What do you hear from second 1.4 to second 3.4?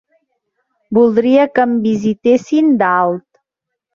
que em visitessin d'alt.